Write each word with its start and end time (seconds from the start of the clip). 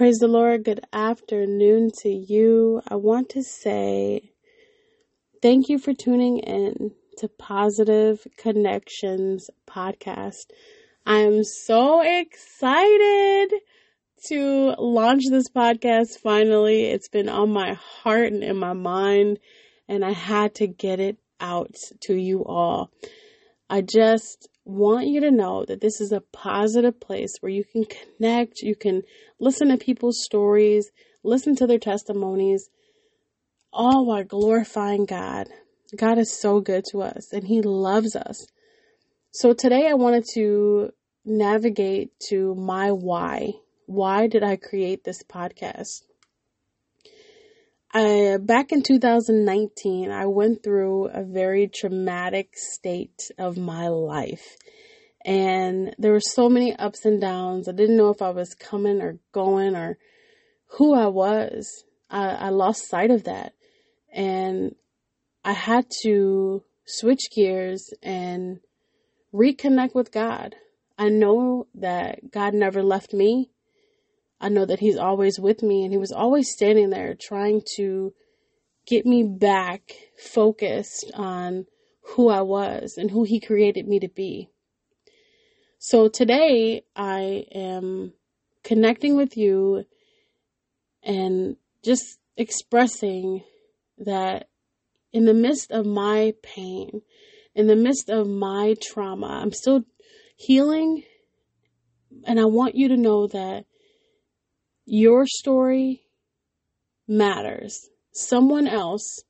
Praise 0.00 0.16
the 0.16 0.28
Lord. 0.28 0.64
Good 0.64 0.80
afternoon 0.94 1.90
to 1.98 2.08
you. 2.08 2.80
I 2.88 2.94
want 2.94 3.28
to 3.32 3.42
say 3.42 4.32
thank 5.42 5.68
you 5.68 5.78
for 5.78 5.92
tuning 5.92 6.38
in 6.38 6.92
to 7.18 7.28
Positive 7.28 8.26
Connections 8.38 9.50
podcast. 9.68 10.46
I 11.04 11.18
am 11.18 11.44
so 11.44 12.00
excited 12.00 13.52
to 14.28 14.74
launch 14.78 15.24
this 15.28 15.50
podcast 15.50 16.18
finally. 16.22 16.84
It's 16.84 17.10
been 17.10 17.28
on 17.28 17.50
my 17.50 17.74
heart 17.74 18.32
and 18.32 18.42
in 18.42 18.56
my 18.56 18.72
mind, 18.72 19.38
and 19.86 20.02
I 20.02 20.12
had 20.12 20.54
to 20.54 20.66
get 20.66 20.98
it 20.98 21.18
out 21.40 21.76
to 22.04 22.14
you 22.14 22.42
all. 22.46 22.90
I 23.68 23.82
just 23.82 24.48
want 24.70 25.08
you 25.08 25.20
to 25.20 25.30
know 25.30 25.64
that 25.66 25.80
this 25.80 26.00
is 26.00 26.12
a 26.12 26.22
positive 26.32 27.00
place 27.00 27.34
where 27.40 27.52
you 27.52 27.64
can 27.64 27.84
connect, 27.84 28.60
you 28.60 28.76
can 28.76 29.02
listen 29.38 29.68
to 29.68 29.76
people's 29.76 30.22
stories, 30.24 30.90
listen 31.24 31.56
to 31.56 31.66
their 31.66 31.78
testimonies, 31.78 32.68
all 33.72 34.06
while 34.06 34.24
glorifying 34.24 35.06
God. 35.06 35.48
God 35.96 36.18
is 36.18 36.40
so 36.40 36.60
good 36.60 36.84
to 36.92 37.02
us 37.02 37.32
and 37.32 37.46
He 37.46 37.62
loves 37.62 38.14
us. 38.14 38.46
So 39.32 39.52
today 39.52 39.88
I 39.88 39.94
wanted 39.94 40.24
to 40.34 40.90
navigate 41.24 42.10
to 42.28 42.54
my 42.54 42.92
why. 42.92 43.52
Why 43.86 44.26
did 44.26 44.42
I 44.42 44.56
create 44.56 45.04
this 45.04 45.22
podcast? 45.22 46.02
I, 47.92 48.36
back 48.40 48.70
in 48.70 48.82
2019, 48.82 50.12
I 50.12 50.26
went 50.26 50.62
through 50.62 51.06
a 51.08 51.24
very 51.24 51.68
traumatic 51.68 52.50
state 52.56 53.30
of 53.36 53.56
my 53.56 53.88
life. 53.88 54.56
And 55.24 55.94
there 55.98 56.12
were 56.12 56.20
so 56.20 56.48
many 56.48 56.74
ups 56.76 57.04
and 57.04 57.20
downs. 57.20 57.68
I 57.68 57.72
didn't 57.72 57.96
know 57.96 58.10
if 58.10 58.22
I 58.22 58.30
was 58.30 58.54
coming 58.54 59.02
or 59.02 59.18
going 59.32 59.74
or 59.74 59.98
who 60.78 60.94
I 60.94 61.08
was. 61.08 61.84
I, 62.08 62.28
I 62.28 62.48
lost 62.50 62.88
sight 62.88 63.10
of 63.10 63.24
that. 63.24 63.54
And 64.12 64.76
I 65.44 65.52
had 65.52 65.86
to 66.02 66.62
switch 66.84 67.30
gears 67.34 67.92
and 68.02 68.60
reconnect 69.34 69.94
with 69.94 70.12
God. 70.12 70.54
I 70.96 71.08
know 71.08 71.66
that 71.74 72.30
God 72.30 72.54
never 72.54 72.82
left 72.82 73.12
me. 73.12 73.50
I 74.40 74.48
know 74.48 74.64
that 74.64 74.80
He's 74.80 74.96
always 74.96 75.38
with 75.38 75.62
me 75.62 75.84
and 75.84 75.92
He 75.92 75.98
was 75.98 76.12
always 76.12 76.50
standing 76.50 76.90
there 76.90 77.14
trying 77.14 77.62
to 77.76 78.12
get 78.86 79.06
me 79.06 79.22
back 79.22 79.92
focused 80.16 81.10
on 81.14 81.66
who 82.14 82.28
I 82.28 82.40
was 82.40 82.94
and 82.96 83.10
who 83.10 83.24
He 83.24 83.40
created 83.40 83.86
me 83.86 84.00
to 84.00 84.08
be. 84.08 84.50
So 85.78 86.08
today 86.08 86.82
I 86.94 87.46
am 87.52 88.12
connecting 88.62 89.16
with 89.16 89.36
you 89.36 89.84
and 91.02 91.56
just 91.82 92.18
expressing 92.36 93.42
that 93.98 94.48
in 95.12 95.24
the 95.24 95.34
midst 95.34 95.70
of 95.70 95.86
my 95.86 96.34
pain, 96.42 97.02
in 97.54 97.66
the 97.66 97.76
midst 97.76 98.10
of 98.10 98.28
my 98.28 98.76
trauma, 98.80 99.40
I'm 99.42 99.52
still 99.52 99.84
healing. 100.36 101.04
And 102.24 102.38
I 102.38 102.44
want 102.44 102.74
you 102.74 102.88
to 102.88 102.96
know 102.96 103.26
that 103.28 103.64
your 104.84 105.26
story 105.26 106.02
matters. 107.06 107.88
Someone 108.12 108.66
else 108.66 109.22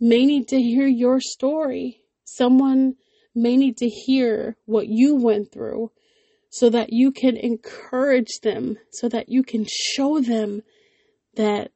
may 0.00 0.26
need 0.26 0.48
to 0.48 0.60
hear 0.60 0.86
your 0.86 1.20
story. 1.20 2.02
Someone 2.24 2.94
may 3.34 3.56
need 3.56 3.76
to 3.78 3.88
hear 3.88 4.56
what 4.66 4.86
you 4.88 5.16
went 5.16 5.52
through 5.52 5.90
so 6.50 6.70
that 6.70 6.92
you 6.92 7.10
can 7.10 7.36
encourage 7.36 8.40
them, 8.42 8.76
so 8.92 9.08
that 9.08 9.28
you 9.28 9.42
can 9.42 9.66
show 9.68 10.20
them 10.20 10.62
that 11.36 11.72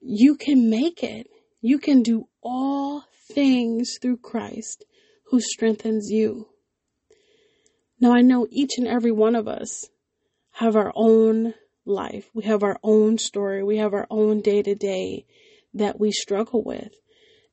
you 0.00 0.36
can 0.36 0.70
make 0.70 1.02
it. 1.02 1.26
You 1.60 1.78
can 1.78 2.02
do 2.02 2.28
all 2.42 3.04
things 3.32 3.98
through 4.00 4.18
Christ 4.18 4.84
who 5.26 5.40
strengthens 5.40 6.08
you. 6.10 6.48
Now 8.00 8.14
I 8.14 8.22
know 8.22 8.46
each 8.50 8.72
and 8.78 8.86
every 8.86 9.12
one 9.12 9.34
of 9.34 9.48
us 9.48 9.88
have 10.54 10.76
our 10.76 10.92
own 10.94 11.52
life. 11.84 12.30
We 12.32 12.44
have 12.44 12.62
our 12.62 12.78
own 12.82 13.18
story. 13.18 13.64
We 13.64 13.78
have 13.78 13.92
our 13.92 14.06
own 14.08 14.40
day 14.40 14.62
to 14.62 14.74
day 14.76 15.26
that 15.74 15.98
we 15.98 16.12
struggle 16.12 16.62
with. 16.62 16.94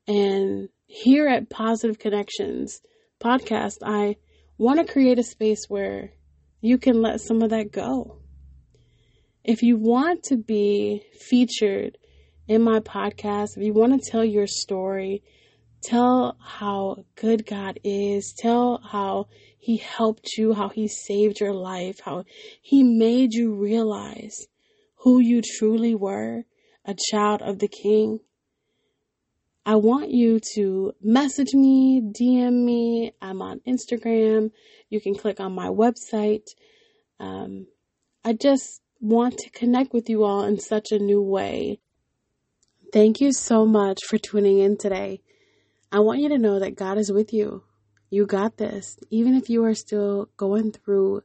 And 0.07 0.69
here 0.85 1.27
at 1.27 1.49
Positive 1.49 1.97
Connections 1.97 2.79
podcast, 3.19 3.77
I 3.83 4.17
want 4.59 4.85
to 4.85 4.93
create 4.93 5.17
a 5.17 5.23
space 5.23 5.65
where 5.67 6.11
you 6.61 6.77
can 6.77 7.01
let 7.01 7.21
some 7.21 7.41
of 7.41 7.49
that 7.49 7.71
go. 7.71 8.19
If 9.43 9.63
you 9.63 9.77
want 9.77 10.23
to 10.25 10.37
be 10.37 11.03
featured 11.19 11.97
in 12.47 12.61
my 12.61 12.81
podcast, 12.81 13.57
if 13.57 13.63
you 13.63 13.73
want 13.73 13.99
to 13.99 14.11
tell 14.11 14.23
your 14.23 14.45
story, 14.45 15.23
tell 15.81 16.37
how 16.39 17.05
good 17.15 17.45
God 17.45 17.79
is, 17.83 18.33
tell 18.37 18.81
how 18.83 19.27
He 19.57 19.77
helped 19.77 20.37
you, 20.37 20.53
how 20.53 20.69
He 20.69 20.87
saved 20.87 21.39
your 21.39 21.53
life, 21.53 21.99
how 22.03 22.25
He 22.61 22.83
made 22.83 23.33
you 23.33 23.53
realize 23.53 24.47
who 24.97 25.19
you 25.19 25.41
truly 25.41 25.95
were, 25.95 26.43
a 26.85 26.95
child 27.09 27.41
of 27.41 27.59
the 27.59 27.67
King. 27.67 28.19
I 29.65 29.75
want 29.75 30.09
you 30.09 30.39
to 30.55 30.93
message 31.01 31.53
me, 31.53 32.01
DM 32.01 32.63
me. 32.65 33.13
I'm 33.21 33.41
on 33.41 33.61
Instagram. 33.67 34.51
You 34.89 34.99
can 34.99 35.13
click 35.13 35.39
on 35.39 35.53
my 35.53 35.67
website. 35.67 36.45
Um, 37.19 37.67
I 38.25 38.33
just 38.33 38.81
want 38.99 39.37
to 39.37 39.49
connect 39.51 39.93
with 39.93 40.09
you 40.09 40.23
all 40.23 40.43
in 40.43 40.59
such 40.59 40.91
a 40.91 40.99
new 40.99 41.21
way. 41.21 41.79
Thank 42.91 43.21
you 43.21 43.31
so 43.31 43.65
much 43.65 43.99
for 44.07 44.17
tuning 44.17 44.59
in 44.59 44.77
today. 44.77 45.21
I 45.91 45.99
want 45.99 46.21
you 46.21 46.29
to 46.29 46.37
know 46.37 46.59
that 46.59 46.75
God 46.75 46.97
is 46.97 47.11
with 47.11 47.33
you. 47.33 47.63
You 48.09 48.25
got 48.25 48.57
this. 48.57 48.97
Even 49.09 49.35
if 49.35 49.49
you 49.49 49.65
are 49.65 49.73
still 49.73 50.29
going 50.37 50.71
through 50.71 51.23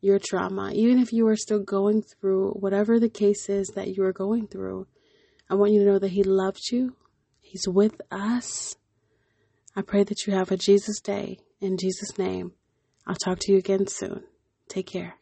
your 0.00 0.18
trauma, 0.18 0.72
even 0.74 0.98
if 0.98 1.12
you 1.12 1.26
are 1.28 1.36
still 1.36 1.60
going 1.60 2.02
through 2.02 2.50
whatever 2.50 2.98
the 2.98 3.08
case 3.08 3.48
is 3.48 3.68
that 3.76 3.96
you 3.96 4.02
are 4.04 4.12
going 4.12 4.48
through, 4.48 4.88
I 5.48 5.54
want 5.54 5.72
you 5.72 5.80
to 5.80 5.86
know 5.86 5.98
that 6.00 6.10
He 6.10 6.24
loves 6.24 6.72
you. 6.72 6.96
He's 7.40 7.68
with 7.68 8.00
us. 8.10 8.76
I 9.76 9.82
pray 9.82 10.02
that 10.04 10.26
you 10.26 10.32
have 10.32 10.50
a 10.50 10.56
Jesus 10.56 11.00
day. 11.00 11.38
In 11.60 11.76
Jesus' 11.78 12.18
name, 12.18 12.52
I'll 13.06 13.14
talk 13.14 13.38
to 13.40 13.52
you 13.52 13.58
again 13.58 13.86
soon. 13.86 14.24
Take 14.68 14.86
care. 14.86 15.14